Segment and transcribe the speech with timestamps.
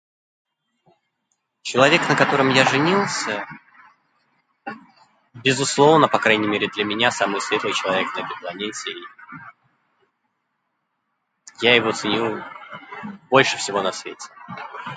[1.61, 3.45] Человек, на котором я женился,
[5.35, 8.95] безусловно по крайней мере для меня самый светлый человек на этой планете и..
[11.61, 12.43] я его ценю
[13.29, 14.29] больше всего на свете.